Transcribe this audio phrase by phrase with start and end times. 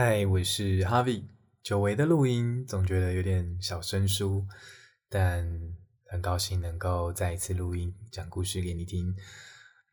[0.00, 1.24] 嗨，我是 Harvie。
[1.60, 4.46] 久违的录音，总觉得有点小生疏，
[5.08, 5.44] 但
[6.06, 9.12] 很高兴能够再一次录音，讲故事给你听。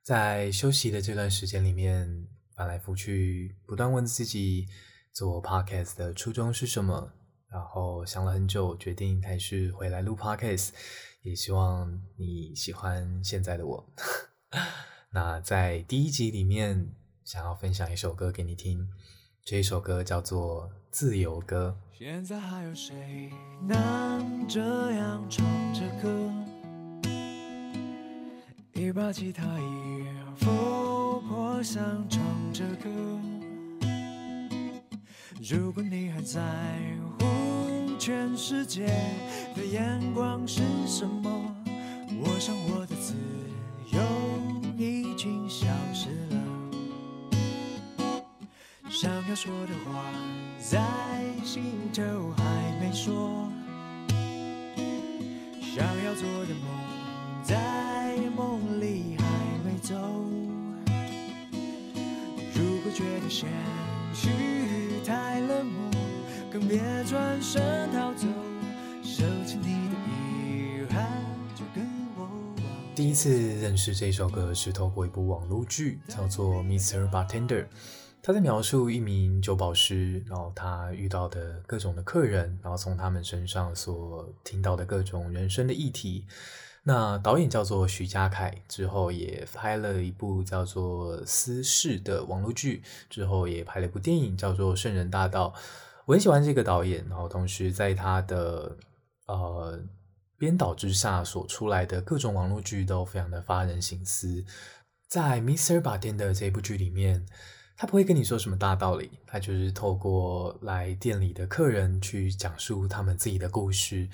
[0.04, 4.68] 在休息的这段时间里面，翻来覆去，不断问自己
[5.12, 7.12] 做 Podcast 的初衷是什么，
[7.50, 10.70] 然后想了很久，决定还是回来录 Podcast。
[11.24, 13.92] 也希望你喜欢现在的我。
[15.10, 16.94] 那在第一集里面，
[17.24, 18.88] 想要分享一首歌给你听。
[19.48, 21.78] 这一首歌叫做《自由歌》。
[22.00, 23.30] 现在还有谁
[23.68, 24.60] 能这
[24.94, 26.34] 样唱着歌？
[28.74, 30.04] 一把吉他，一
[30.36, 31.80] 副破响
[32.10, 32.90] 唱着歌。
[35.48, 36.42] 如果你还在
[37.20, 37.26] 乎
[38.00, 38.88] 全世界
[39.56, 41.30] 的眼光是什么，
[42.20, 43.35] 我想我的自由
[48.90, 50.06] 想要说的话
[50.60, 50.80] 在
[51.44, 52.02] 心头
[52.38, 53.50] 还没说，
[55.60, 59.26] 想要做的梦在梦里还
[59.66, 59.96] 没走。
[62.54, 63.50] 如果觉得现
[64.14, 64.30] 实
[65.04, 65.92] 太冷漠，
[66.52, 68.28] 更别转身逃走。
[69.04, 71.12] 收起你的遗憾，
[71.56, 71.86] 就跟
[72.18, 72.30] 我。
[72.96, 77.10] 第一次认识这首歌是透过一部网络剧，叫做《Mr.
[77.10, 77.64] Bartender》。
[78.26, 86.26] 他在描述一名酒保师，然后他遇到的各种的客人，然后从他们身上所听到的各种人生的议题。
[86.82, 92.82] 那导演叫做徐嘉凯，之后也拍了一部叫做《私事》的网络剧，
[93.12, 95.54] 之后也拍了一部电影叫做《圣人大道》。
[96.06, 98.76] 我很喜欢这个导演，然后同时在他的
[99.28, 99.80] 呃
[100.36, 104.44] 编导之下所出来的各种网络剧都非常的发人省思。
[105.08, 105.80] 在《Mr.
[105.80, 107.24] b a r t e n》的这部剧里面。
[107.78, 114.08] 他不会跟你说什么大道理，他就是透过来店里的客人去讲述他们自己的故事。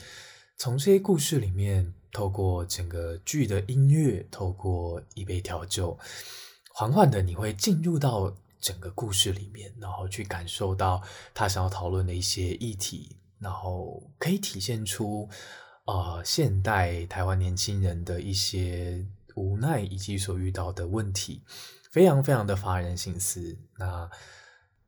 [0.57, 5.97] 从这些故事里面，透过整个剧的音乐，透过一杯调酒，
[6.73, 11.01] 缓缓的你会进入到整个故事里面，然后去感受到
[11.33, 15.29] 他想要讨论的一些议题，然后可以体现出
[15.85, 19.05] 呃现代台湾年轻人的一些
[19.35, 21.41] 无奈以及所遇到的问题。
[21.91, 24.09] 非常非常的发人深思，那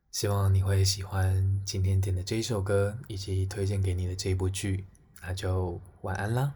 [0.09, 4.87] 希望你会喜欢今天点的这一首歌，以及推荐给你的这部剧，
[5.21, 6.53] 那就晚安啦。